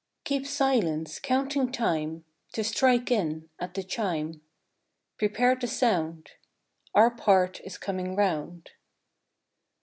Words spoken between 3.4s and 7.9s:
at the chime; Prepare to sound:— Our part is